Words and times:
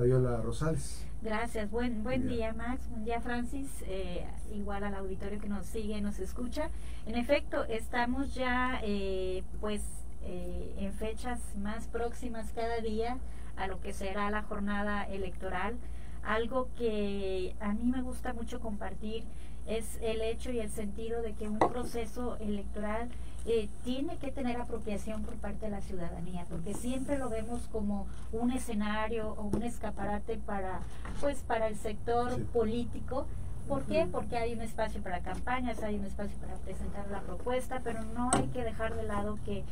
Fabiola 0.00 0.38
Rosales. 0.38 1.04
Gracias, 1.20 1.70
buen, 1.70 2.02
buen 2.02 2.26
día 2.26 2.54
Max, 2.54 2.88
buen 2.88 3.04
día 3.04 3.20
Francis, 3.20 3.68
eh, 3.86 4.26
igual 4.50 4.82
al 4.82 4.94
auditorio 4.94 5.38
que 5.38 5.50
nos 5.50 5.66
sigue, 5.66 6.00
nos 6.00 6.18
escucha. 6.20 6.70
En 7.04 7.16
efecto, 7.16 7.66
estamos 7.66 8.34
ya 8.34 8.80
eh, 8.82 9.44
pues 9.60 9.82
eh, 10.22 10.74
en 10.78 10.94
fechas 10.94 11.38
más 11.58 11.86
próximas 11.88 12.50
cada 12.54 12.78
día 12.78 13.18
a 13.58 13.66
lo 13.66 13.78
que 13.82 13.92
será 13.92 14.30
la 14.30 14.40
jornada 14.40 15.04
electoral. 15.04 15.76
Algo 16.22 16.70
que 16.78 17.54
a 17.60 17.74
mí 17.74 17.84
me 17.84 18.00
gusta 18.00 18.32
mucho 18.32 18.58
compartir 18.58 19.24
es 19.66 19.98
el 20.00 20.22
hecho 20.22 20.50
y 20.50 20.60
el 20.60 20.70
sentido 20.70 21.20
de 21.20 21.34
que 21.34 21.46
un 21.46 21.58
proceso 21.58 22.38
electoral 22.38 23.10
eh, 23.46 23.68
tiene 23.84 24.16
que 24.18 24.30
tener 24.30 24.60
apropiación 24.60 25.22
por 25.22 25.34
parte 25.36 25.66
de 25.66 25.72
la 25.72 25.80
ciudadanía, 25.80 26.46
porque 26.48 26.74
siempre 26.74 27.18
lo 27.18 27.28
vemos 27.28 27.62
como 27.72 28.06
un 28.32 28.52
escenario 28.52 29.32
o 29.32 29.44
un 29.44 29.62
escaparate 29.62 30.38
para, 30.38 30.80
pues, 31.20 31.38
para 31.42 31.68
el 31.68 31.76
sector 31.76 32.44
político. 32.46 33.26
¿Por 33.68 33.84
qué? 33.84 34.06
Porque 34.10 34.36
hay 34.36 34.52
un 34.52 34.62
espacio 34.62 35.02
para 35.02 35.20
campañas, 35.20 35.82
hay 35.82 35.96
un 35.96 36.04
espacio 36.04 36.36
para 36.38 36.54
presentar 36.56 37.08
la 37.10 37.20
propuesta, 37.20 37.80
pero 37.84 38.02
no 38.02 38.30
hay 38.32 38.48
que 38.48 38.64
dejar 38.64 38.96
de 38.96 39.04
lado 39.04 39.38
que 39.44 39.64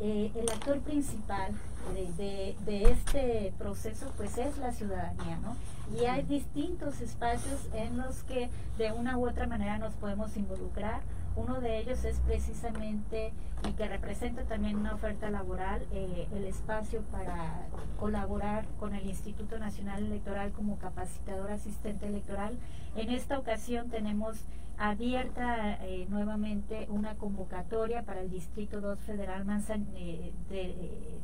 eh, 0.00 0.32
el 0.34 0.50
actor 0.50 0.80
principal 0.80 1.52
de, 1.94 2.56
de, 2.64 2.90
este 2.90 3.52
proceso 3.58 4.10
pues 4.16 4.38
es 4.38 4.58
la 4.58 4.72
ciudadanía, 4.72 5.38
¿no? 5.38 5.56
Y 5.96 6.06
hay 6.06 6.22
distintos 6.22 7.00
espacios 7.00 7.60
en 7.74 7.96
los 7.98 8.24
que 8.24 8.48
de 8.76 8.90
una 8.90 9.16
u 9.18 9.28
otra 9.28 9.46
manera 9.46 9.78
nos 9.78 9.94
podemos 9.94 10.36
involucrar. 10.36 11.02
Uno 11.36 11.60
de 11.60 11.78
ellos 11.78 12.04
es 12.04 12.20
precisamente, 12.20 13.32
y 13.68 13.72
que 13.72 13.88
representa 13.88 14.44
también 14.44 14.76
una 14.76 14.94
oferta 14.94 15.30
laboral, 15.30 15.82
eh, 15.92 16.28
el 16.32 16.44
espacio 16.44 17.02
para 17.10 17.66
colaborar 17.98 18.66
con 18.78 18.94
el 18.94 19.06
Instituto 19.06 19.58
Nacional 19.58 20.04
Electoral 20.04 20.52
como 20.52 20.78
capacitador 20.78 21.50
asistente 21.50 22.06
electoral. 22.06 22.56
En 22.94 23.10
esta 23.10 23.38
ocasión 23.38 23.90
tenemos 23.90 24.36
abierta 24.78 25.78
eh, 25.84 26.06
nuevamente 26.08 26.86
una 26.88 27.14
convocatoria 27.16 28.02
para 28.02 28.20
el 28.20 28.30
Distrito 28.30 28.80
2 28.80 29.00
Federal 29.00 29.44
Manzan, 29.44 29.86
eh, 29.96 30.32
de, 30.50 31.18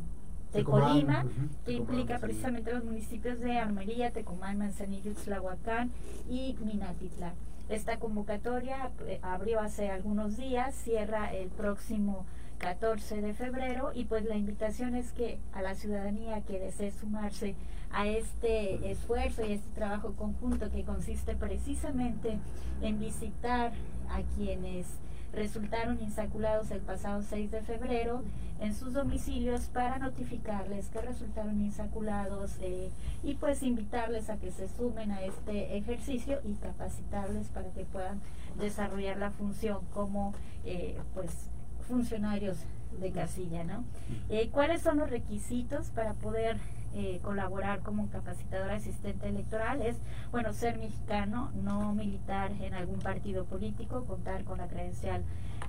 de 0.52 0.64
Colima, 0.64 1.24
que 1.64 1.72
implica 1.72 2.18
precisamente 2.18 2.72
los 2.72 2.84
municipios 2.84 3.38
de 3.38 3.58
Armería, 3.58 4.10
Tecomán, 4.10 4.58
Manzanillo, 4.58 5.12
Tlahuacán 5.14 5.90
y 6.28 6.56
Minatitlán. 6.64 7.34
Esta 7.70 8.00
convocatoria 8.00 8.90
eh, 9.06 9.20
abrió 9.22 9.60
hace 9.60 9.90
algunos 9.90 10.36
días, 10.36 10.74
cierra 10.74 11.32
el 11.32 11.50
próximo 11.50 12.26
14 12.58 13.22
de 13.22 13.32
febrero 13.32 13.92
y 13.94 14.06
pues 14.06 14.24
la 14.24 14.34
invitación 14.34 14.96
es 14.96 15.12
que 15.12 15.38
a 15.52 15.62
la 15.62 15.76
ciudadanía 15.76 16.40
que 16.40 16.58
desee 16.58 16.90
sumarse 16.90 17.54
a 17.92 18.08
este 18.08 18.90
esfuerzo 18.90 19.46
y 19.46 19.52
este 19.52 19.70
trabajo 19.76 20.14
conjunto 20.16 20.68
que 20.72 20.82
consiste 20.82 21.36
precisamente 21.36 22.38
en 22.82 22.98
visitar 22.98 23.70
a 24.08 24.20
quienes 24.36 24.88
resultaron 25.32 26.00
insaculados 26.00 26.70
el 26.70 26.80
pasado 26.80 27.22
6 27.22 27.50
de 27.50 27.62
febrero 27.62 28.22
en 28.60 28.74
sus 28.74 28.92
domicilios 28.92 29.62
para 29.72 29.98
notificarles 29.98 30.88
que 30.88 31.00
resultaron 31.00 31.60
insaculados 31.60 32.56
eh, 32.60 32.90
y 33.22 33.34
pues 33.34 33.62
invitarles 33.62 34.28
a 34.28 34.36
que 34.36 34.50
se 34.50 34.68
sumen 34.68 35.12
a 35.12 35.22
este 35.22 35.76
ejercicio 35.76 36.40
y 36.44 36.54
capacitarles 36.54 37.48
para 37.48 37.70
que 37.70 37.84
puedan 37.84 38.20
desarrollar 38.58 39.16
la 39.18 39.30
función 39.30 39.78
como 39.94 40.34
eh, 40.64 40.98
pues 41.14 41.50
funcionarios 41.88 42.58
de 43.00 43.10
casilla, 43.10 43.64
¿no? 43.64 43.84
Eh, 44.28 44.50
¿Cuáles 44.52 44.82
son 44.82 44.98
los 44.98 45.10
requisitos 45.10 45.90
para 45.90 46.14
poder 46.14 46.58
eh, 46.94 47.20
colaborar 47.22 47.80
como 47.80 48.08
capacitador 48.08 48.70
asistente 48.70 49.28
electoral? 49.28 49.82
Es, 49.82 49.96
bueno, 50.30 50.52
ser 50.52 50.78
mexicano, 50.78 51.50
no 51.62 51.94
militar 51.94 52.52
en 52.60 52.74
algún 52.74 52.98
partido 52.98 53.44
político, 53.44 54.04
contar 54.04 54.44
con 54.44 54.58
la 54.58 54.68
credencial 54.68 55.22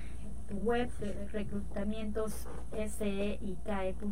web 0.62 0.91
de 0.99 1.29
reclutamientos 1.33 2.33
SEICAE.INE.mx 2.73 4.07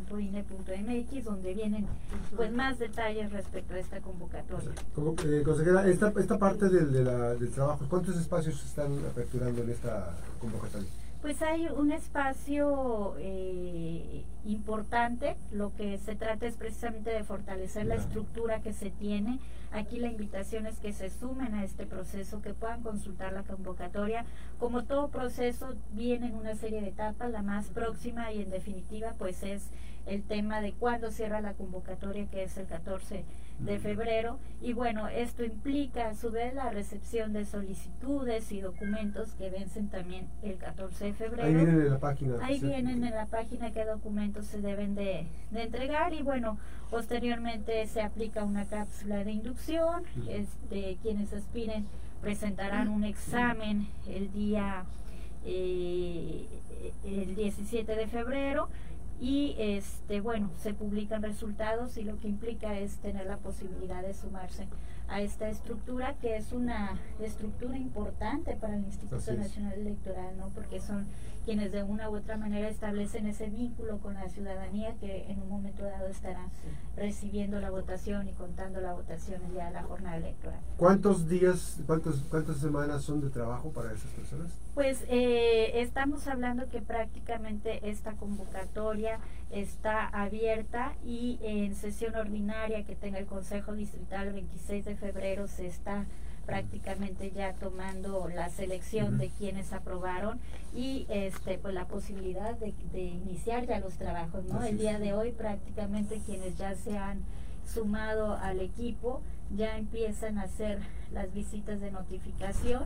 donde 1.25 1.55
vienen 1.55 1.87
pues 2.37 2.53
más 2.53 2.78
detalles 2.78 3.33
respecto 3.33 3.75
a 3.75 3.78
esta 3.78 4.00
convocatoria. 4.00 4.71
Eh, 4.71 5.43
consejera, 5.45 5.87
esta, 5.89 6.12
esta 6.17 6.39
parte 6.39 6.69
del, 6.69 6.93
de 6.93 7.05
la, 7.05 7.34
del 7.34 7.50
trabajo, 7.50 7.87
¿cuántos 7.89 8.17
espacios 8.17 8.59
se 8.61 8.67
están 8.67 8.99
aperturando 9.06 9.62
en 9.62 9.71
esta 9.71 10.17
convocatoria? 10.41 10.89
Pues 11.25 11.41
hay 11.41 11.69
un 11.69 11.91
espacio 11.91 13.15
eh, 13.19 14.27
importante, 14.45 15.37
lo 15.53 15.75
que 15.75 15.97
se 15.97 16.17
trata 16.17 16.45
es 16.45 16.55
precisamente 16.57 17.09
de 17.09 17.25
fortalecer 17.25 17.87
la 17.87 17.95
estructura 17.95 18.61
que 18.61 18.75
se 18.75 18.91
tiene. 18.91 19.39
Aquí 19.73 19.99
la 19.99 20.09
invitación 20.09 20.67
es 20.67 20.79
que 20.81 20.93
se 20.93 21.09
sumen 21.09 21.55
a 21.55 21.65
este 21.65 21.87
proceso, 21.87 22.43
que 22.43 22.53
puedan 22.53 22.83
consultar 22.83 23.33
la 23.33 23.43
convocatoria. 23.43 24.27
Como 24.59 24.84
todo 24.84 25.09
proceso, 25.09 25.75
viene 25.93 26.27
en 26.27 26.34
una 26.34 26.57
serie 26.57 26.83
de 26.83 26.89
etapas, 26.89 27.31
la 27.31 27.41
más 27.41 27.71
próxima 27.71 28.31
y 28.31 28.43
en 28.43 28.51
definitiva 28.51 29.15
pues 29.17 29.43
es 29.45 29.71
el 30.05 30.25
tema 30.25 30.61
de 30.61 30.75
cuándo 30.75 31.11
cierra 31.11 31.41
la 31.41 31.55
convocatoria, 31.55 32.27
que 32.27 32.43
es 32.43 32.59
el 32.59 32.67
14 32.67 33.25
de 33.59 33.78
febrero. 33.78 34.38
Y 34.60 34.72
bueno, 34.72 35.09
esto 35.09 35.44
implica 35.44 36.09
a 36.09 36.15
su 36.15 36.31
vez 36.31 36.54
la 36.54 36.70
recepción 36.70 37.32
de 37.32 37.44
solicitudes 37.44 38.50
y 38.53 38.60
documentos 38.60 39.34
que 39.34 39.50
vencen 39.50 39.88
también 39.88 40.26
el 40.42 40.56
14 40.56 41.06
de 41.06 41.12
febrero. 41.12 41.47
Ahí 41.47 41.54
vienen 41.54 41.81
en 41.81 41.91
la 41.91 41.98
página. 41.98 42.34
Ahí 42.42 42.60
vienen 42.60 43.04
en 43.04 43.15
la 43.15 43.26
página 43.26 43.72
qué 43.72 43.84
documentos 43.84 44.47
se 44.47 44.60
deben 44.60 44.94
de, 44.94 45.26
entregar 45.54 46.12
y 46.12 46.22
bueno, 46.22 46.59
posteriormente 46.91 47.87
se 47.87 48.03
aplica 48.03 48.44
una 48.44 48.65
cápsula 48.66 49.25
de 49.25 49.32
inducción. 49.32 50.04
Este, 50.28 50.98
quienes 51.03 51.32
aspiren 51.32 51.86
presentarán 52.21 52.88
un 52.88 53.04
examen 53.04 53.86
el 54.09 54.32
día 54.32 54.84
eh, 55.44 56.47
el 57.04 57.36
17 57.36 57.94
de 57.94 58.06
febrero 58.06 58.69
y 59.21 59.55
este 59.59 60.21
bueno 60.21 60.51
se 60.59 60.75
publican 60.75 61.23
resultados 61.23 61.97
y 61.97 62.05
lo 62.05 62.19
que 62.19 62.29
implica 62.29 62.79
es 62.79 62.97
tener 62.99 63.27
la 63.27 63.37
posibilidad 63.37 64.03
de 64.03 64.15
sumarse 64.15 64.67
a 65.15 65.21
esta 65.21 65.49
estructura 65.49 66.17
que 66.21 66.37
es 66.37 66.51
una 66.51 66.99
estructura 67.21 67.79
importante 67.79 68.57
para 68.57 68.75
el 68.75 68.83
Instituto 68.83 69.33
Nacional 69.35 69.75
Electoral 69.75 70.37
no 70.37 70.49
porque 70.49 70.81
son 70.81 71.07
quienes 71.45 71.71
de 71.71 71.85
una 71.85 72.11
u 72.11 72.17
otra 72.17 72.37
manera 72.37 72.69
establecen 72.69 73.29
ese 73.29 73.49
vínculo 73.49 73.99
con 73.99 74.15
la 74.15 74.29
ciudadanía 74.29 74.97
que 74.99 75.31
en 75.31 75.41
un 75.41 75.49
momento 75.49 75.85
dado 75.85 76.09
estará 76.09 76.49
recibiendo 76.97 77.61
la 77.61 77.71
votación 77.71 78.29
y 78.29 78.33
contando 78.33 78.81
la 78.81 78.93
votación 78.95 79.41
el 79.45 79.53
día 79.53 79.67
de 79.67 79.75
la 79.75 79.83
jornada 79.85 80.17
electoral. 80.17 80.59
¿Cuántos 80.79 81.29
días, 81.29 81.81
cuántos, 81.87 82.17
cuántas 82.29 82.57
semanas 82.57 83.03
son 83.03 83.21
de 83.21 83.31
trabajo 83.31 83.71
para 83.71 83.93
esas 83.93 84.10
personas? 84.13 84.51
Pues 84.75 85.05
eh, 85.09 85.83
estamos 85.83 86.27
hablando 86.27 86.69
que 86.69 86.81
prácticamente 86.81 87.89
esta 87.89 88.15
convocatoria 88.15 89.21
está 89.51 90.07
abierta 90.07 90.95
y 91.05 91.39
en 91.43 91.77
sesión 91.77 92.17
ordinaria 92.17 92.84
que 92.84 92.97
tenga 92.97 93.19
el 93.19 93.27
Consejo 93.27 93.75
Distrital 93.75 94.28
el 94.28 94.33
26 94.33 94.84
de 94.84 94.97
febrero 94.97 95.03
se 95.48 95.66
está 95.66 96.06
prácticamente 96.47 97.30
ya 97.30 97.53
tomando 97.54 98.28
la 98.28 98.48
selección 98.48 99.18
de 99.18 99.28
quienes 99.28 99.72
aprobaron 99.72 100.41
y 100.74 101.06
este 101.10 101.59
pues 101.59 101.74
la 101.74 101.86
posibilidad 101.86 102.56
de, 102.56 102.74
iniciar 103.01 103.66
ya 103.66 103.80
los 103.80 103.95
trabajos 103.95 104.45
no 104.45 104.62
el 104.62 104.78
día 104.78 104.98
de 104.98 105.12
hoy 105.12 105.33
prácticamente 105.33 106.21
quienes 106.24 106.56
ya 106.56 106.74
se 106.74 106.97
han 106.97 107.22
sumado 107.66 108.36
al 108.36 108.60
equipo 108.60 109.21
ya 109.54 109.77
empiezan 109.77 110.39
a 110.39 110.42
hacer 110.42 110.80
las 111.12 111.33
visitas 111.34 111.80
de 111.80 111.91
notificación 111.91 112.84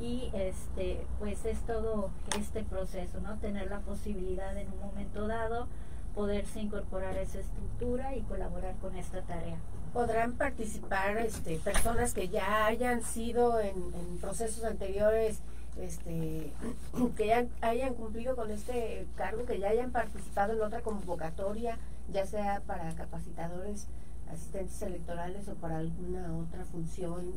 y 0.00 0.30
este 0.34 1.04
pues 1.18 1.44
es 1.44 1.60
todo 1.66 2.10
este 2.38 2.64
proceso 2.64 3.20
no 3.20 3.38
tener 3.38 3.70
la 3.70 3.80
posibilidad 3.80 4.56
en 4.56 4.72
un 4.72 4.80
momento 4.80 5.28
dado 5.28 5.68
poderse 6.14 6.60
incorporar 6.60 7.16
a 7.16 7.22
esa 7.22 7.38
estructura 7.38 8.16
y 8.16 8.22
colaborar 8.22 8.74
con 8.76 8.96
esta 8.96 9.22
tarea 9.22 9.58
podrán 9.92 10.32
participar 10.32 11.18
este, 11.18 11.56
personas 11.56 12.14
que 12.14 12.28
ya 12.28 12.66
hayan 12.66 13.02
sido 13.02 13.60
en, 13.60 13.74
procesos 14.20 14.64
anteriores, 14.64 15.40
este, 15.80 16.52
que 17.16 17.26
ya 17.26 17.46
hayan 17.60 17.94
cumplido 17.94 18.36
con 18.36 18.50
este 18.50 19.06
cargo, 19.16 19.44
que 19.44 19.58
ya 19.58 19.68
hayan 19.68 19.90
participado 19.90 20.52
en 20.54 20.62
otra 20.62 20.80
convocatoria, 20.80 21.78
ya 22.12 22.26
sea 22.26 22.62
para 22.66 22.94
capacitadores, 22.94 23.86
asistentes 24.30 24.80
electorales 24.82 25.48
o 25.48 25.54
para 25.54 25.78
alguna 25.78 26.36
otra 26.36 26.64
función 26.64 27.32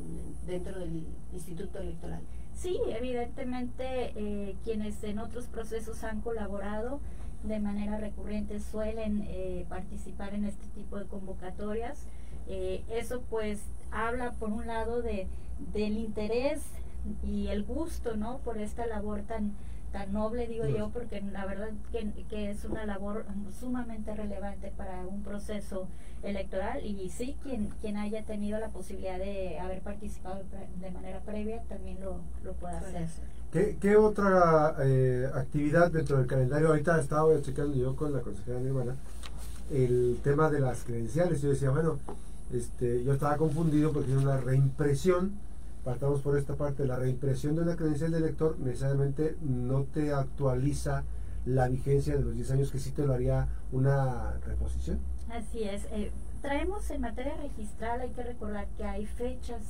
dentro 0.45 0.79
del 0.79 1.07
Instituto 1.33 1.79
Electoral. 1.79 2.21
Sí, 2.55 2.79
evidentemente 2.87 4.13
eh, 4.15 4.55
quienes 4.63 5.03
en 5.03 5.19
otros 5.19 5.47
procesos 5.47 6.03
han 6.03 6.21
colaborado 6.21 6.99
de 7.43 7.59
manera 7.59 7.97
recurrente 7.97 8.59
suelen 8.59 9.25
eh, 9.27 9.65
participar 9.67 10.33
en 10.33 10.45
este 10.45 10.65
tipo 10.67 10.97
de 10.97 11.05
convocatorias. 11.05 12.05
Eh, 12.47 12.83
eso 12.89 13.21
pues 13.29 13.59
habla 13.91 14.31
por 14.33 14.49
un 14.49 14.67
lado 14.67 15.01
de, 15.01 15.27
del 15.73 15.97
interés 15.97 16.61
y 17.23 17.47
el 17.47 17.63
gusto, 17.63 18.15
¿no? 18.15 18.39
Por 18.39 18.57
esta 18.57 18.85
labor 18.85 19.21
tan, 19.21 19.53
tan 19.91 20.13
noble, 20.13 20.47
digo 20.47 20.65
yo, 20.65 20.89
porque 20.89 21.21
la 21.21 21.45
verdad 21.45 21.69
que, 21.91 22.11
que, 22.29 22.49
es 22.49 22.65
una 22.65 22.85
labor 22.85 23.25
sumamente 23.59 24.13
relevante 24.15 24.71
para 24.75 25.01
un 25.01 25.21
proceso 25.21 25.87
electoral 26.23 26.85
y 26.85 27.09
sí, 27.09 27.35
quien, 27.43 27.69
quien 27.81 27.97
haya 27.97 28.23
tenido 28.23 28.59
la 28.59 28.69
posibilidad 28.69 29.19
de 29.19 29.59
haber 29.59 29.81
participado 29.81 30.41
de 30.79 30.91
manera 30.91 31.19
previa 31.19 31.61
también 31.63 31.99
lo, 32.01 32.19
lo 32.43 32.53
puede 32.53 32.75
hacer. 32.75 33.07
¿Qué, 33.51 33.77
¿Qué, 33.79 33.95
otra 33.95 34.75
eh, 34.81 35.29
actividad 35.35 35.91
dentro 35.91 36.17
del 36.17 36.25
calendario? 36.25 36.69
Ahorita 36.69 36.99
estaba 36.99 37.39
checando 37.41 37.75
yo 37.77 37.95
con 37.95 38.11
la 38.13 38.21
consejera 38.21 38.59
mi 38.59 38.67
hermana 38.67 38.95
el 39.71 40.19
tema 40.23 40.49
de 40.49 40.59
las 40.59 40.83
credenciales. 40.83 41.41
Yo 41.41 41.49
decía, 41.49 41.69
bueno, 41.69 41.99
este, 42.53 43.03
yo 43.03 43.13
estaba 43.13 43.37
confundido 43.37 43.91
porque 43.91 44.11
es 44.11 44.17
una 44.17 44.37
reimpresión. 44.37 45.33
Partamos 45.83 46.21
por 46.21 46.37
esta 46.37 46.55
parte. 46.55 46.85
La 46.85 46.95
reimpresión 46.95 47.55
de 47.55 47.61
una 47.61 47.75
credencial 47.75 48.11
de 48.11 48.19
lector 48.19 48.57
necesariamente 48.59 49.35
no 49.41 49.83
te 49.83 50.13
actualiza 50.13 51.03
la 51.45 51.67
vigencia 51.67 52.15
de 52.15 52.21
los 52.21 52.35
10 52.35 52.51
años, 52.51 52.71
que 52.71 52.79
sí 52.79 52.91
te 52.91 53.05
lo 53.05 53.13
haría 53.13 53.47
una 53.71 54.33
reposición. 54.45 54.99
Así 55.29 55.63
es. 55.63 55.85
Eh, 55.91 56.11
traemos 56.41 56.89
en 56.89 57.01
materia 57.01 57.35
registral, 57.37 58.01
hay 58.01 58.11
que 58.11 58.23
recordar 58.23 58.67
que 58.77 58.85
hay 58.85 59.05
fechas 59.05 59.61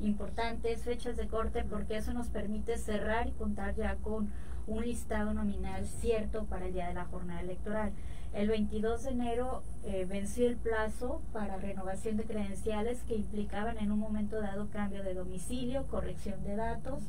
importantes, 0.00 0.82
fechas 0.82 1.16
de 1.16 1.26
corte, 1.26 1.64
porque 1.68 1.96
eso 1.96 2.12
nos 2.12 2.28
permite 2.28 2.76
cerrar 2.76 3.28
y 3.28 3.32
contar 3.32 3.74
ya 3.74 3.96
con 3.96 4.30
un 4.66 4.84
listado 4.84 5.32
nominal 5.32 5.86
cierto 5.86 6.44
para 6.44 6.66
el 6.66 6.72
día 6.72 6.88
de 6.88 6.94
la 6.94 7.04
jornada 7.04 7.40
electoral. 7.40 7.92
El 8.32 8.48
22 8.48 9.04
de 9.04 9.10
enero 9.10 9.62
eh, 9.84 10.04
venció 10.04 10.46
el 10.46 10.56
plazo 10.56 11.22
para 11.32 11.56
renovación 11.56 12.16
de 12.16 12.24
credenciales 12.24 13.02
que 13.04 13.14
implicaban 13.14 13.78
en 13.78 13.90
un 13.90 13.98
momento 13.98 14.40
dado 14.40 14.68
cambio 14.70 15.02
de 15.02 15.14
domicilio, 15.14 15.86
corrección 15.86 16.42
de 16.44 16.56
datos 16.56 17.02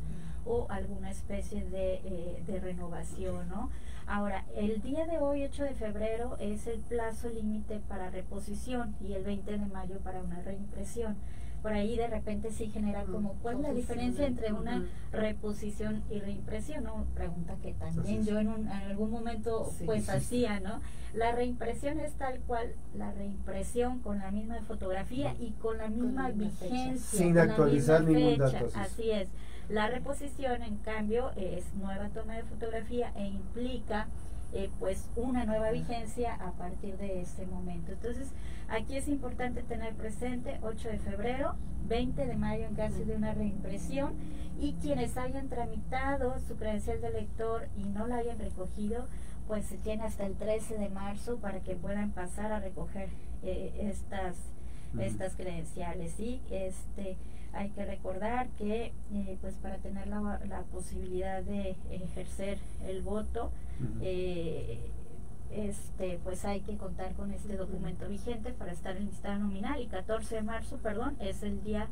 o 0.45 0.67
alguna 0.69 1.11
especie 1.11 1.65
de, 1.65 1.95
eh, 1.95 2.43
de 2.47 2.59
renovación, 2.59 3.49
¿no? 3.49 3.69
Ahora, 4.07 4.45
el 4.55 4.81
día 4.81 5.05
de 5.05 5.17
hoy, 5.17 5.43
8 5.43 5.65
de 5.65 5.73
febrero, 5.73 6.37
es 6.39 6.65
el 6.67 6.79
plazo 6.79 7.27
límite 7.27 7.81
para 7.89 8.09
reposición 8.09 8.95
y 9.01 9.11
el 9.13 9.23
20 9.25 9.57
de 9.57 9.65
mayo 9.65 9.99
para 9.99 10.21
una 10.21 10.41
reimpresión 10.41 11.17
por 11.61 11.73
ahí 11.73 11.97
de 11.97 12.07
repente 12.07 12.51
sí 12.51 12.69
genera 12.69 13.03
como 13.05 13.33
cuál 13.41 13.57
es 13.57 13.61
la 13.61 13.73
diferencia 13.73 14.25
entre 14.25 14.53
una 14.53 14.85
reposición 15.11 16.03
y 16.09 16.19
reimpresión, 16.19 16.83
¿no? 16.83 17.05
Pregunta 17.15 17.55
que 17.61 17.73
también 17.73 18.25
yo 18.25 18.39
en, 18.39 18.47
un, 18.49 18.67
en, 18.67 18.71
algún 18.71 19.11
momento 19.11 19.71
pues 19.85 20.09
hacía, 20.09 20.59
¿no? 20.59 20.81
La 21.13 21.31
reimpresión 21.31 21.99
es 21.99 22.13
tal 22.13 22.39
cual 22.41 22.73
la 22.95 23.11
reimpresión 23.11 23.99
con 23.99 24.19
la 24.19 24.31
misma 24.31 24.61
fotografía 24.67 25.35
y 25.39 25.51
con 25.51 25.77
la 25.77 25.87
misma 25.87 26.29
vigencia. 26.31 27.19
Sin 27.19 27.37
actualizar 27.37 28.03
ningún 28.03 28.37
dato. 28.37 28.69
Así 28.75 29.11
es. 29.11 29.27
La 29.69 29.87
reposición, 29.87 30.63
en 30.63 30.77
cambio, 30.77 31.31
es 31.35 31.73
nueva 31.73 32.07
toma 32.09 32.35
de 32.35 32.43
fotografía 32.43 33.11
e 33.15 33.27
implica 33.27 34.07
eh, 34.53 34.69
pues 34.79 35.09
una 35.15 35.45
nueva 35.45 35.71
vigencia 35.71 36.35
a 36.35 36.51
partir 36.53 36.97
de 36.97 37.21
ese 37.21 37.45
momento. 37.45 37.91
Entonces, 37.91 38.29
aquí 38.69 38.95
es 38.95 39.07
importante 39.07 39.61
tener 39.63 39.93
presente 39.95 40.59
8 40.61 40.89
de 40.89 40.99
febrero, 40.99 41.55
20 41.87 42.25
de 42.25 42.35
mayo 42.35 42.65
en 42.65 42.75
caso 42.75 43.03
de 43.03 43.15
una 43.15 43.33
reimpresión 43.33 44.13
y 44.59 44.73
quienes 44.81 45.17
hayan 45.17 45.49
tramitado 45.49 46.39
su 46.47 46.55
credencial 46.55 47.01
de 47.01 47.11
lector 47.11 47.67
y 47.77 47.83
no 47.83 48.07
la 48.07 48.17
hayan 48.17 48.39
recogido, 48.39 49.07
pues 49.47 49.65
se 49.65 49.77
tiene 49.77 50.03
hasta 50.03 50.25
el 50.25 50.35
13 50.35 50.77
de 50.77 50.89
marzo 50.89 51.37
para 51.37 51.59
que 51.59 51.75
puedan 51.75 52.11
pasar 52.11 52.51
a 52.51 52.59
recoger 52.59 53.09
eh, 53.43 53.73
estas, 53.81 54.35
estas 54.99 55.35
credenciales. 55.35 56.19
Y 56.19 56.41
este 56.49 57.17
hay 57.53 57.69
que 57.69 57.85
recordar 57.85 58.49
que 58.57 58.93
eh, 59.13 59.37
pues 59.41 59.55
para 59.55 59.77
tener 59.77 60.07
la, 60.07 60.39
la, 60.47 60.61
posibilidad 60.63 61.41
de 61.41 61.75
ejercer 61.89 62.59
el 62.85 63.01
voto 63.01 63.51
eh, 64.01 64.79
este 65.51 66.19
pues 66.23 66.43
hay 66.45 66.61
que 66.61 66.77
contar 66.77 67.13
con 67.13 67.31
este 67.31 67.55
documento 67.55 68.07
vigente 68.07 68.51
para 68.53 68.71
estar 68.71 68.97
en 68.97 69.05
lista 69.05 69.37
nominal 69.37 69.81
y 69.81 69.87
14 69.87 70.35
de 70.35 70.41
marzo 70.41 70.77
perdón 70.77 71.15
es 71.19 71.43
el 71.43 71.63
día 71.63 71.87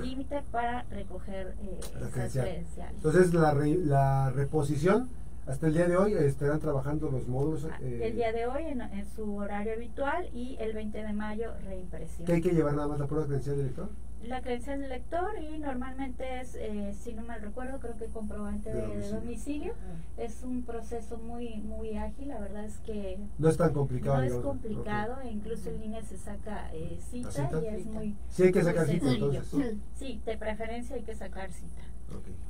límite 0.00 0.42
para 0.50 0.82
recoger 0.84 1.54
eh, 1.62 1.80
credenciales 2.12 2.66
entonces 2.94 3.32
la, 3.32 3.54
la 3.54 4.30
reposición 4.30 5.08
hasta 5.48 5.66
el 5.66 5.72
día 5.72 5.88
de 5.88 5.96
hoy 5.96 6.12
estarán 6.12 6.60
trabajando 6.60 7.10
los 7.10 7.26
módulos. 7.26 7.66
Ah, 7.70 7.78
el 7.80 8.02
eh, 8.02 8.12
día 8.12 8.32
de 8.32 8.46
hoy 8.46 8.66
en, 8.66 8.82
su 9.16 9.34
horario 9.36 9.72
habitual 9.72 10.28
y 10.34 10.58
el 10.60 10.74
20 10.74 11.02
de 11.02 11.12
mayo 11.14 11.52
reimpresión. 11.64 12.26
¿Qué 12.26 12.34
hay 12.34 12.42
que 12.42 12.50
llevar 12.50 12.74
nada 12.74 12.86
más 12.86 12.98
la 12.98 13.06
prueba 13.06 13.24
credencial 13.24 13.56
del 13.56 13.66
lector? 13.68 13.88
La 14.26 14.42
credencial 14.42 14.80
del 14.80 14.90
lector 14.90 15.30
y 15.40 15.58
normalmente 15.58 16.40
es, 16.40 16.56
eh, 16.56 16.92
si 16.98 17.12
no 17.12 17.22
mal 17.22 17.40
recuerdo, 17.40 17.78
creo 17.78 17.96
que 17.96 18.06
comprobante 18.06 18.72
de, 18.72 19.10
domicilio. 19.10 19.74
Es 20.16 20.42
un 20.42 20.62
proceso 20.62 21.18
muy 21.18 21.56
muy 21.58 21.96
ágil, 21.96 22.28
la 22.28 22.40
verdad 22.40 22.64
es 22.64 22.78
que... 22.78 23.18
No 23.38 23.48
es 23.48 23.56
tan 23.56 23.72
complicado. 23.72 24.18
No 24.18 24.24
es 24.24 24.34
complicado, 24.34 25.20
e 25.22 25.30
incluso 25.30 25.70
en 25.70 25.80
línea 25.80 26.02
se 26.02 26.18
saca 26.18 26.68
eh, 26.72 26.98
cita, 27.10 27.48
y 27.62 27.66
es 27.66 27.86
muy... 27.86 28.16
Sí 28.28 28.42
hay 28.44 28.52
que 28.52 28.62
sacar 28.62 28.86
cita 28.86 29.12
entonces. 29.12 29.76
Sí, 29.94 30.20
de 30.26 30.36
preferencia 30.36 30.96
hay 30.96 31.02
que 31.02 31.14
sacar 31.14 31.50
cita. 31.52 31.82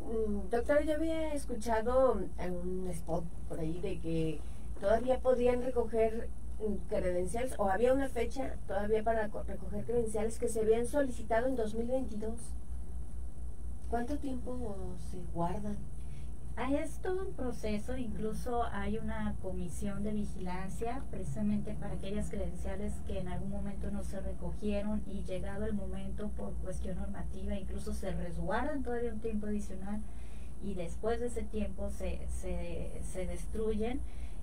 Mm, 0.07 0.51
doctor, 0.51 0.83
yo 0.85 0.95
había 0.95 1.35
escuchado 1.35 2.21
en 2.39 2.57
un 2.57 2.89
spot 2.89 3.25
por 3.49 3.61
ahí 3.61 3.81
de 3.81 3.99
que 3.99 4.41
todavía 4.81 5.19
podían 5.19 5.63
recoger 5.63 6.29
credenciales 6.89 7.55
o 7.59 7.69
había 7.69 7.93
una 7.93 8.09
fecha 8.09 8.57
todavía 8.67 9.03
para 9.03 9.29
recoger 9.29 9.85
credenciales 9.85 10.39
que 10.39 10.49
se 10.49 10.61
habían 10.61 10.87
solicitado 10.87 11.47
en 11.47 11.57
2022. 11.57 12.35
¿Cuánto 13.91 14.19
tiempo 14.19 14.97
se 15.11 15.23
guardan? 15.33 15.77
Es 16.67 16.99
todo 16.99 17.25
un 17.25 17.33
proceso, 17.35 17.97
incluso 17.97 18.65
hay 18.65 18.99
una 18.99 19.35
comisión 19.41 20.03
de 20.03 20.13
vigilancia 20.13 21.03
precisamente 21.11 21.75
para 21.75 21.95
aquellas 21.95 22.29
credenciales 22.29 22.93
que 23.07 23.21
en 23.21 23.29
algún 23.29 23.51
momento 23.51 23.91
no 23.91 24.03
se 24.03 24.21
recogieron 24.21 25.03
y 25.07 25.23
llegado 25.23 25.65
el 25.65 25.73
momento 25.73 26.29
por 26.37 26.53
cuestión 26.55 26.99
normativa 26.99 27.55
incluso 27.55 27.95
se 27.95 28.11
resguardan 28.11 28.83
todavía 28.83 29.13
un 29.13 29.21
tiempo 29.21 29.47
adicional 29.47 30.03
y 30.63 30.75
después 30.75 31.21
de 31.21 31.29
ese 31.29 31.43
tiempo 31.43 31.91
se, 31.91 32.27
se, 32.29 33.01
se 33.03 33.27
destruyen 33.27 34.01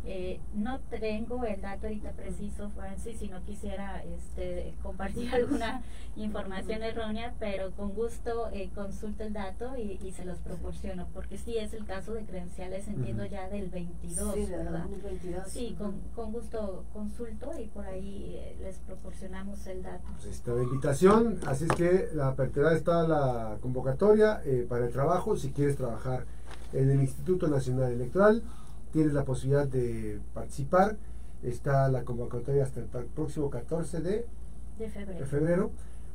eh, 0.08 0.40
no 0.54 0.80
tengo 0.82 1.44
el 1.46 1.62
dato 1.62 1.88
ahorita 1.88 2.12
preciso, 2.12 2.70
Francis, 2.70 3.18
si 3.18 3.28
no 3.28 3.44
quisiera 3.44 4.04
este, 4.04 4.76
compartir 4.84 5.34
alguna 5.34 5.82
información 6.16 6.84
errónea, 6.84 7.34
pero 7.40 7.72
con 7.72 7.90
gusto 7.90 8.50
eh, 8.54 8.70
consulto 8.76 9.24
el 9.24 9.34
dato 9.34 9.76
y, 9.78 10.12
se 10.12 10.24
los 10.24 10.38
proporciono, 10.40 11.08
porque 11.14 11.38
sí 11.38 11.58
es 11.58 11.74
el 11.74 11.86
caso 11.86 12.14
de 12.14 12.24
credenciales, 12.24 12.88
entiendo 12.88 13.26
ya 13.26 13.50
del 13.50 13.70
22, 13.70 14.34
sí, 14.34 14.46
¿verdad? 14.46 14.86
Sí, 15.48 15.76
con, 15.78 16.00
con, 16.16 16.32
gusto 16.32 16.86
consulto 16.94 17.52
y 17.60 17.66
por 17.66 17.86
ahí 17.86 18.36
eh, 18.38 18.56
les 18.62 18.78
proporcionamos 18.80 19.66
el 19.68 19.84
dato. 19.84 20.08
Pues 20.14 20.28
está 20.28 20.54
la 20.54 20.64
invitación, 20.64 21.40
así 21.48 21.66
es 21.66 21.72
que 21.72 22.10
la 22.14 22.28
apertura 22.30 22.74
está 22.74 23.08
la 23.08 23.58
convocatoria 23.60 24.42
para 24.70 24.86
el 24.86 24.94
trabajo, 24.94 25.36
si 25.36 25.52
quieres 25.52 25.76
trabajar 25.76 26.26
en 26.72 26.90
el 26.92 27.02
Instituto 27.02 27.48
Nacional 27.48 27.92
Electoral 27.92 28.44
tienes 28.96 29.14
la 29.14 29.26
posibilidad 29.26 29.68
de 29.68 30.22
participar. 30.34 30.96
Está 31.44 31.90
la 31.90 32.06
convocatoria 32.06 32.64
hasta 32.64 32.80
el 32.80 32.86
próximo 33.08 33.50
14 33.50 34.00
de, 34.00 34.26
febrero. 35.30 35.72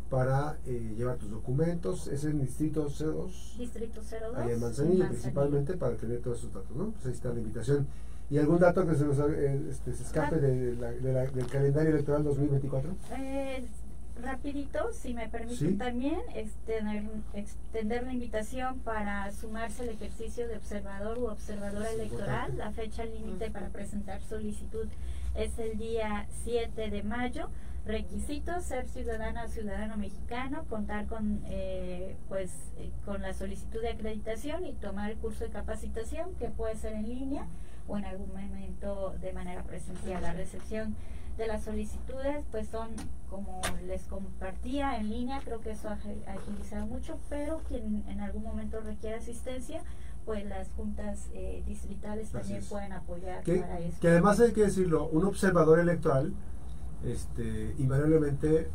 para 0.09 0.57
eh, 0.67 0.95
llevar 0.97 1.19
tus 1.19 1.31
documentos. 1.31 2.09
Es 2.09 2.25
en 2.25 2.41
Distrito 2.41 2.89
02. 2.89 3.57
Distrito 3.59 4.01
02. 4.01 4.35
Ahí 4.35 4.53
en 4.53 4.61
Manzanillo, 4.61 5.09
principalmente 5.09 5.77
para 5.77 5.95
tener 5.97 6.21
todos 6.21 6.39
esos 6.39 6.55
datos. 6.55 6.75
¿no? 6.75 6.91
Pues 6.93 7.05
ahí 7.05 7.13
está 7.13 7.29
la 7.35 7.41
invitación. 7.41 7.87
¿Y 8.31 8.39
algún 8.39 8.59
dato 8.59 8.87
que 8.87 8.95
se 8.95 9.05
nos 9.05 9.19
eh, 9.19 9.61
este, 9.69 9.93
se 9.93 10.03
escape 10.03 10.37
ah. 10.37 10.39
de 10.39 10.75
del 10.75 11.47
calendario 11.49 11.91
electoral 11.91 12.25
2024? 12.25 12.91
Eh, 13.19 13.63
rapidito, 14.23 14.93
si 14.93 15.15
me 15.15 15.29
permiten 15.29 15.79
también, 15.79 16.21
extender, 16.35 17.05
extender 17.35 18.05
la 18.05 18.13
invitación 18.13 18.79
para 18.81 19.31
sumarse 19.33 19.83
al 19.83 19.91
ejercicio 19.91 20.49
de 20.49 20.57
observador 20.57 21.19
u 21.19 21.27
observadora 21.27 21.91
electoral. 21.91 22.57
La 22.59 22.73
fecha 22.73 23.05
límite 23.05 23.51
para 23.51 23.69
presentar 23.69 24.23
solicitud 24.23 24.89
es 25.35 25.59
el 25.59 25.79
día 25.79 26.27
7 26.45 26.91
de 26.91 27.03
mayo. 27.03 27.51
requisitos 27.87 28.65
ser 28.65 28.87
ciudadana 28.89 29.45
o 29.45 29.49
ciudadano 29.49 29.97
mexicano 29.97 30.65
contar 30.69 31.07
con 31.07 31.41
eh, 31.47 32.15
pues 32.29 32.51
eh, 32.77 32.91
con 33.07 33.23
la 33.23 33.33
solicitud 33.33 33.81
de 33.81 33.89
acreditación 33.89 34.67
y 34.67 34.75
tomar 34.75 35.11
el 35.11 35.17
curso 35.17 35.45
de 35.45 35.51
capacitación 35.51 36.35
que 36.35 36.49
puede 36.49 36.77
ser 36.77 36.93
en 36.93 37.09
línea 37.09 37.47
o 37.89 37.97
en 37.97 38.05
algún 38.05 38.29
momento 38.29 39.15
de 39.23 39.33
manera 39.33 39.63
presencial 39.63 40.23
la 40.23 40.35
recepción 40.35 40.95
de 41.37 41.47
las 41.47 41.65
solicitudes 41.65 42.45
pues 42.51 42.69
son 42.69 42.89
como 43.29 43.61
les 43.87 44.03
compartía 44.03 44.99
en 44.99 45.11
línea 45.11 45.41
creo 45.45 45.61
que 45.61 45.71
eso 45.71 45.89
ha 45.89 45.99
agilizado 46.33 46.87
mucho 46.87 47.19
pero 47.29 47.61
quien 47.69 48.05
en 48.09 48.21
algún 48.21 48.43
momento 48.43 48.81
requiere 48.81 49.17
asistencia 49.17 49.83
pues 50.25 50.47
las 50.47 50.69
juntas 50.77 51.29
eh, 51.33 51.63
distritales 51.67 52.31
también 52.31 52.63
pueden 52.69 52.93
apoyar 52.93 53.43
para 53.43 53.81
eso. 53.81 53.99
Que 54.01 54.09
además 54.09 54.39
hay 54.41 54.53
que 54.53 54.63
decirlo, 54.63 55.09
un 55.09 55.25
observador 55.25 55.81
electoral, 55.81 56.33
este, 57.05 57.75
invariablemente 57.79 58.71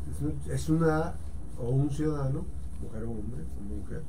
es 0.49 0.69
una 0.69 1.13
o 1.59 1.69
un 1.69 1.91
ciudadano, 1.91 2.45
mujer 2.81 3.03
o 3.03 3.11
hombre, 3.11 3.43
mujer, 3.69 4.03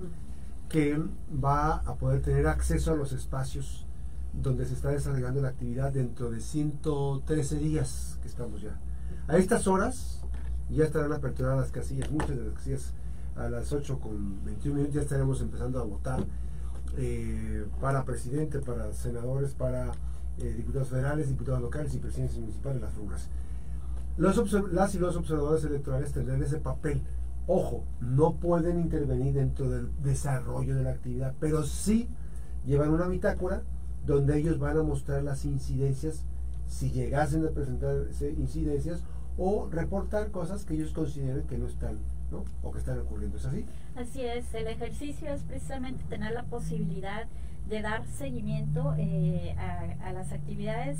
que 0.68 0.98
va 1.32 1.76
a 1.76 1.94
poder 1.94 2.22
tener 2.22 2.46
acceso 2.46 2.92
a 2.92 2.96
los 2.96 3.12
espacios 3.12 3.86
donde 4.42 4.66
se 4.66 4.74
está 4.74 4.90
desarrollando 4.90 5.40
la 5.40 5.48
actividad 5.48 5.92
dentro 5.92 6.30
de 6.30 6.40
113 6.40 7.58
días 7.58 8.18
que 8.22 8.28
estamos 8.28 8.60
ya. 8.62 8.78
A 9.28 9.36
estas 9.36 9.66
horas 9.66 10.22
ya 10.70 10.84
estarán 10.84 11.12
aperturadas 11.12 11.58
las 11.58 11.70
casillas, 11.70 12.10
muchas 12.10 12.36
de 12.36 12.44
las 12.44 12.54
casillas 12.54 12.92
a 13.36 13.48
las 13.48 13.72
8 13.72 13.98
con 13.98 14.44
21 14.44 14.74
minutos 14.76 14.94
ya 14.94 15.02
estaremos 15.02 15.40
empezando 15.40 15.78
a 15.78 15.84
votar 15.84 16.24
eh, 16.96 17.66
para 17.80 18.04
presidente, 18.04 18.60
para 18.60 18.92
senadores, 18.92 19.52
para 19.52 19.92
eh, 20.38 20.54
diputados 20.56 20.88
federales, 20.88 21.28
diputados 21.28 21.60
locales 21.60 21.94
y 21.94 21.98
presidentes 21.98 22.38
municipales, 22.38 22.80
las 22.80 22.92
figuras. 22.94 23.28
Los 24.16 24.72
las 24.72 24.94
y 24.94 24.98
los 24.98 25.16
observadores 25.16 25.64
electorales 25.64 26.12
tendrán 26.12 26.42
ese 26.42 26.58
papel. 26.58 27.02
Ojo, 27.46 27.84
no 28.00 28.36
pueden 28.36 28.80
intervenir 28.80 29.34
dentro 29.34 29.68
del 29.68 29.90
desarrollo 30.02 30.74
de 30.74 30.82
la 30.82 30.90
actividad, 30.90 31.34
pero 31.38 31.62
sí 31.64 32.08
llevan 32.64 32.90
una 32.90 33.06
bitácora 33.06 33.62
donde 34.06 34.38
ellos 34.38 34.58
van 34.58 34.78
a 34.78 34.82
mostrar 34.82 35.22
las 35.22 35.44
incidencias, 35.44 36.24
si 36.66 36.90
llegasen 36.90 37.44
a 37.46 37.50
presentar 37.50 37.96
incidencias, 38.38 39.02
o 39.38 39.68
reportar 39.70 40.30
cosas 40.30 40.64
que 40.64 40.74
ellos 40.74 40.92
consideren 40.92 41.46
que 41.46 41.58
no 41.58 41.66
están 41.66 41.98
¿no? 42.30 42.44
o 42.62 42.72
que 42.72 42.78
están 42.78 42.98
ocurriendo. 42.98 43.36
¿Es 43.36 43.44
así? 43.44 43.64
Así 43.96 44.22
es, 44.22 44.52
el 44.54 44.66
ejercicio 44.66 45.32
es 45.32 45.42
precisamente 45.42 46.04
tener 46.08 46.32
la 46.32 46.44
posibilidad 46.44 47.26
de 47.68 47.82
dar 47.82 48.06
seguimiento 48.06 48.94
eh, 48.96 49.54
a, 49.58 50.12
las 50.12 50.32
actividades 50.32 50.98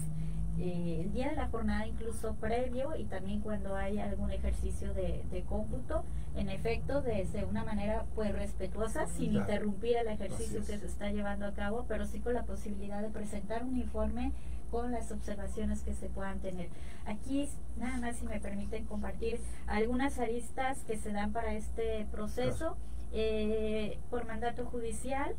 eh, 0.59 1.03
el 1.03 1.13
día 1.13 1.31
de 1.31 1.37
la 1.37 1.49
jornada 1.49 1.87
incluso 1.87 2.35
previo 2.35 2.97
y 2.97 3.05
también 3.05 3.41
cuando 3.41 3.77
hay 3.77 3.99
algún 3.99 4.31
ejercicio 4.31 4.95
de, 4.95 5.45
cómputo, 5.49 6.05
en 6.35 6.49
efecto 6.49 7.03
desde 7.03 7.45
una 7.45 7.65
manera 7.65 8.05
pues 8.15 8.33
respetuosa, 8.33 9.07
sin 9.07 9.35
interrumpir 9.35 9.97
el 9.97 10.09
ejercicio 10.09 10.61
que 10.61 10.79
se 10.79 10.87
está 10.87 11.11
llevando 11.11 11.47
a 11.47 11.53
cabo, 11.53 11.85
pero 11.89 12.07
sí 12.07 12.21
con 12.21 12.35
la 12.35 12.45
posibilidad 12.45 13.03
de 13.03 13.11
presentar 13.11 13.65
un 13.65 13.77
informe 13.77 14.33
con 14.71 14.93
las 14.93 15.13
observaciones 15.13 15.83
que 15.83 15.95
se 15.95 16.09
puedan 16.09 16.41
tener. 16.41 16.69
Aquí, 17.07 17.49
nada 17.77 17.99
más 17.99 18.17
si 18.17 18.27
me 18.27 18.41
permiten 18.41 18.85
compartir 18.85 19.39
algunas 19.67 20.19
aristas 20.19 20.79
que 20.87 20.97
se 20.97 21.13
dan 21.13 21.33
para 21.33 21.55
este 21.55 22.07
proceso 22.11 22.77
eh, 23.13 23.99
por 24.11 24.27
mandato 24.27 24.65
judicial 24.67 25.35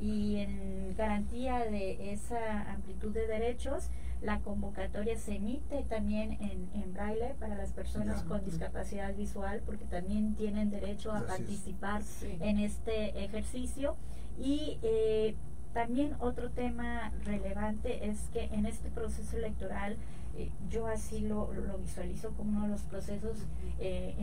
y 0.00 0.36
en 0.36 0.94
garantía 0.96 1.60
de 1.60 2.12
esa 2.12 2.72
amplitud 2.72 3.12
de 3.12 3.26
derechos. 3.26 3.88
La 4.22 4.38
convocatoria 4.38 5.16
se 5.18 5.36
emite 5.36 5.82
también 5.88 6.32
en, 6.40 6.68
en 6.74 6.94
braille 6.94 7.34
para 7.40 7.56
las 7.56 7.72
personas 7.72 8.22
con 8.22 8.44
discapacidad 8.44 9.14
visual 9.14 9.62
porque 9.66 9.84
también 9.84 10.34
tienen 10.36 10.70
derecho 10.70 11.12
a 11.12 11.26
participar 11.26 12.02
en 12.40 12.58
este 12.60 13.24
ejercicio. 13.24 13.96
Y 14.38 14.78
eh, 14.82 15.34
también 15.72 16.14
otro 16.20 16.50
tema 16.50 17.12
relevante 17.24 18.08
es 18.08 18.28
que 18.32 18.44
en 18.44 18.66
este 18.66 18.90
proceso 18.90 19.36
electoral 19.36 19.96
eh, 20.36 20.50
yo 20.70 20.86
así 20.86 21.20
lo, 21.20 21.50
visualizo 21.80 22.30
como 22.30 22.50
uno 22.50 22.62
de 22.62 22.68
los 22.68 22.82
procesos 22.82 23.38
eh, 23.80 24.14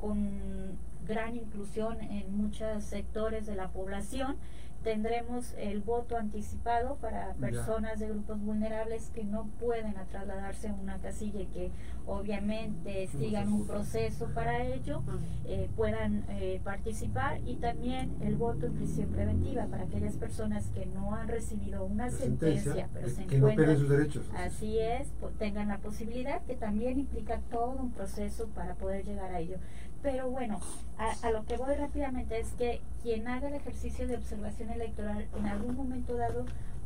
con 0.00 0.76
gran 1.06 1.36
inclusión 1.36 2.00
en 2.00 2.36
muchos 2.36 2.84
sectores 2.84 3.46
de 3.46 3.54
la 3.54 3.68
población 3.68 4.36
tendremos 4.84 5.54
el 5.58 5.80
voto 5.80 6.16
anticipado 6.16 6.96
para 6.96 7.32
personas 7.34 7.98
de 7.98 8.08
grupos 8.08 8.38
vulnerables 8.40 9.10
que 9.14 9.24
no 9.24 9.48
pueden 9.58 9.94
trasladarse 10.10 10.68
a 10.68 10.74
una 10.74 10.98
casilla 10.98 11.40
y 11.40 11.46
que 11.46 11.70
obviamente 12.06 13.08
sigan 13.08 13.50
un 13.50 13.66
proceso 13.66 14.28
para 14.34 14.62
ello, 14.62 15.02
eh, 15.46 15.70
puedan 15.74 16.24
eh, 16.28 16.60
participar 16.62 17.40
y 17.46 17.56
también 17.56 18.14
el 18.20 18.36
voto 18.36 18.66
en 18.66 18.74
prisión 18.74 19.08
preventiva 19.08 19.66
para 19.66 19.84
aquellas 19.84 20.16
personas 20.16 20.68
que 20.74 20.84
no 20.84 21.14
han 21.14 21.28
recibido 21.28 21.84
una 21.84 22.10
sentencia, 22.10 22.88
pero 22.92 23.08
se 23.08 23.22
encuentran, 23.22 23.78
sus 23.78 23.88
derechos. 23.88 24.30
Así 24.36 24.78
es, 24.78 25.08
tengan 25.38 25.68
la 25.68 25.78
posibilidad 25.78 26.42
que 26.42 26.56
también 26.56 26.98
implica 26.98 27.40
todo 27.50 27.70
un 27.70 27.90
proceso 27.90 28.48
para 28.48 28.74
poder 28.74 29.04
llegar 29.04 29.32
a 29.32 29.40
ello. 29.40 29.56
Pero 30.04 30.28
bueno, 30.28 30.60
a, 30.98 31.30
lo 31.30 31.46
que 31.46 31.56
voy 31.56 31.74
rápidamente 31.76 32.38
es 32.38 32.52
que 32.58 32.82
quien 33.02 33.26
haga 33.26 33.48
el 33.48 33.54
ejercicio 33.54 34.06
de 34.06 34.16
observación 34.16 34.68
electoral 34.68 35.26
en 35.34 35.46
algún 35.46 35.74
momento 35.74 36.14
dado 36.14 36.44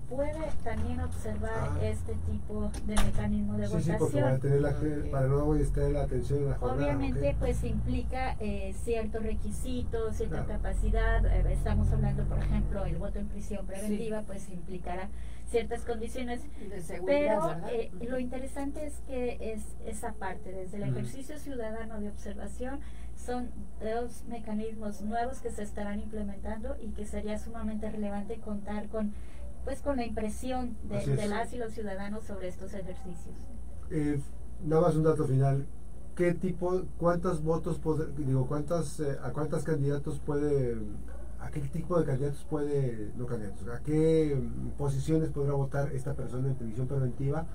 puede 0.09 0.39
también 0.63 1.01
observar 1.01 1.53
ah. 1.53 1.79
este 1.83 2.15
tipo 2.31 2.71
de 2.87 2.95
mecanismo 2.95 3.55
de 3.59 3.67
votación. 3.67 3.99
Sí, 4.09 4.21
para, 4.21 4.39
tener 4.39 4.61
la, 4.61 4.75
para 5.11 5.27
no 5.27 5.55
estar 5.57 5.91
la 5.91 6.03
atención 6.03 6.45
en 6.45 6.51
la 6.51 6.57
jornada. 6.59 6.81
Obviamente, 6.81 7.37
pues 7.41 7.65
implica 7.65 8.37
eh, 8.39 8.73
ciertos 8.85 9.21
requisitos, 9.21 10.17
cierta 10.17 10.47
capacidad. 10.47 11.27
Eh, 11.27 11.53
estamos 11.53 11.91
hablando, 11.91 12.23
por 12.25 12.39
ejemplo, 12.39 12.85
el 12.85 12.97
voto 12.99 13.19
en 13.19 13.27
prisión 13.27 13.67
preventiva, 13.67 14.23
pues 14.23 14.49
implicará 14.49 15.09
ciertas 15.51 15.83
condiciones. 15.83 16.41
De 16.71 16.81
seguridad, 16.81 17.61
pero 17.63 17.69
eh, 17.75 17.91
lo 18.01 18.19
interesante 18.19 18.87
es 18.87 18.95
que 19.07 19.53
es 19.55 19.63
esa 19.87 20.13
parte, 20.13 20.53
desde 20.53 20.77
el 20.77 20.85
ejercicio 20.85 21.39
ciudadano 21.39 22.01
de 22.01 22.09
observación 22.09 22.81
son 23.19 23.51
dos 23.81 24.25
mecanismos 24.29 25.03
nuevos 25.03 25.41
que 25.41 25.51
se 25.51 25.63
estarán 25.63 26.01
implementando 26.01 26.77
y 26.81 26.89
que 26.93 27.05
sería 27.05 27.39
sumamente 27.39 27.91
relevante 27.91 28.39
contar 28.41 28.89
con 28.89 29.13
pues 29.65 29.83
con 29.83 29.99
la 29.99 30.07
impresión 30.07 30.79
de, 30.85 31.29
las 31.29 31.53
y 31.53 31.59
los 31.59 31.75
ciudadanos 31.75 32.25
sobre 32.25 32.49
estos 32.49 32.73
ejercicios. 32.73 33.37
Eh, 33.91 34.19
nada 34.65 34.83
más 34.83 34.97
un 34.97 35.03
dato 35.03 35.27
final. 35.27 35.67
¿Qué 36.15 36.33
tipo, 36.33 36.85
cuántos 36.97 37.43
votos, 37.43 37.79
digo, 38.17 38.47
cuántas, 38.47 38.99
eh, 39.01 39.19
a 39.23 39.31
cuántos 39.31 39.65
candidatos 39.65 40.21
puede, 40.21 40.79
a 41.39 41.51
qué 41.51 41.61
tipo 41.61 41.99
de 41.99 42.07
candidatos 42.07 42.47
puede, 42.49 43.13
no 43.17 43.27
candidatos, 43.27 43.69
a 43.69 43.81
qué 43.81 44.41
posiciones 44.79 45.31
podrá 45.31 45.53
votar 45.53 45.93
esta 45.93 46.15
persona 46.15 46.49
en 46.49 46.55
televisión 46.55 46.89
preventiva 46.89 47.47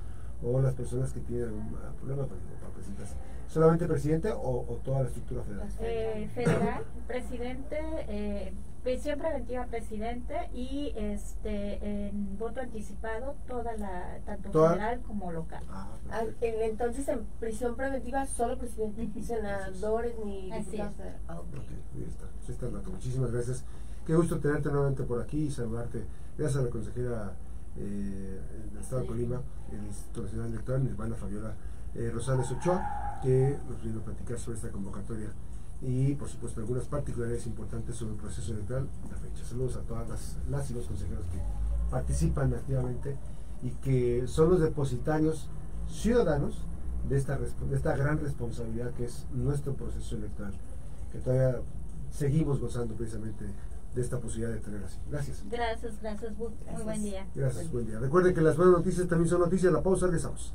o 0.43 0.61
las 0.61 0.75
personas 0.75 1.11
que 1.13 1.21
tienen 1.21 1.51
un 1.51 1.75
problema 1.97 2.27
para 2.27 2.73
presentarse? 2.75 3.15
¿Solamente 3.47 3.85
presidente 3.85 4.31
o, 4.31 4.79
toda 4.83 5.01
la 5.01 5.07
estructura 5.07 5.43
federal? 5.43 5.69
Eh, 5.79 6.29
federal, 6.33 6.83
presidente, 7.07 7.77
eh, 8.07 8.53
prisión 8.83 9.19
preventiva 9.19 9.65
presidente 9.65 10.35
y 10.53 10.91
este 10.95 12.07
en 12.07 12.37
voto 12.37 12.59
anticipado 12.59 13.35
toda 13.47 13.77
la 13.77 14.19
tanto 14.25 14.51
federal 14.51 15.01
como 15.01 15.31
local. 15.31 15.63
Ah, 15.69 15.87
ah 16.11 16.23
entonces 16.41 17.07
en 17.07 17.25
prisión 17.39 17.75
preventiva 17.75 18.25
solo 18.25 18.57
presidente, 18.57 19.09
ni 19.15 19.23
senadores 19.23 20.13
ni 20.25 20.51
diputados 20.51 20.93
ah, 21.27 21.41
está. 22.49 22.67
Muchísimas 22.89 23.31
gracias. 23.31 23.63
Qué 24.05 24.15
gusto 24.15 24.39
tenerte 24.39 24.69
nuevamente 24.69 25.03
por 25.03 25.21
aquí 25.21 25.45
y 25.45 25.51
saludarte. 25.51 26.03
Gracias 26.37 26.61
a 26.61 26.65
la 26.65 26.69
consejera 26.69 27.33
eh, 27.77 28.39
del 28.69 28.81
Estado 28.81 29.01
de 29.01 29.07
Colima, 29.07 29.41
el 29.71 29.85
Instituto 29.85 30.23
Nacional 30.23 30.49
Electoral, 30.49 30.83
Nirvana 30.83 31.15
Fabiola 31.15 31.53
eh, 31.95 32.11
Rosales 32.13 32.49
Ochoa, 32.51 33.19
que 33.21 33.57
nos 33.69 33.81
vino 33.81 33.99
a 33.99 34.03
platicar 34.03 34.39
sobre 34.39 34.57
esta 34.57 34.69
convocatoria 34.69 35.29
y, 35.81 36.15
por 36.15 36.29
supuesto, 36.29 36.61
algunas 36.61 36.85
particularidades 36.85 37.45
importantes 37.45 37.95
sobre 37.95 38.13
el 38.13 38.19
proceso 38.19 38.53
electoral 38.53 38.87
la 39.09 39.17
fecha. 39.17 39.45
Saludos 39.45 39.75
a 39.75 39.81
todas 39.81 40.07
las, 40.09 40.37
las 40.49 40.71
y 40.71 40.73
los 40.73 40.85
consejeros 40.85 41.25
que 41.27 41.39
participan 41.89 42.53
activamente 42.53 43.17
y 43.61 43.69
que 43.69 44.27
son 44.27 44.49
los 44.49 44.59
depositarios 44.59 45.49
ciudadanos 45.87 46.65
de 47.07 47.17
esta, 47.17 47.37
de 47.37 47.75
esta 47.75 47.95
gran 47.95 48.19
responsabilidad 48.19 48.91
que 48.91 49.05
es 49.05 49.25
nuestro 49.33 49.73
proceso 49.73 50.15
electoral, 50.15 50.53
que 51.11 51.19
todavía 51.19 51.61
seguimos 52.11 52.59
gozando 52.59 52.95
precisamente 52.95 53.45
de 53.93 54.01
esta 54.01 54.19
posibilidad 54.19 54.53
de 54.53 54.59
tener 54.59 54.83
así. 54.83 54.97
Gracias. 55.09 55.43
Gracias, 55.49 56.01
gracias. 56.01 56.33
Muy 56.37 56.83
buen 56.83 57.03
día. 57.03 57.27
Gracias, 57.35 57.71
buen 57.71 57.85
día. 57.85 57.99
Recuerden 57.99 58.33
que 58.33 58.41
las 58.41 58.57
buenas 58.57 58.77
noticias 58.77 59.07
también 59.07 59.29
son 59.29 59.41
noticias. 59.41 59.71
La 59.71 59.83
pausa, 59.83 60.07
regresamos. 60.07 60.51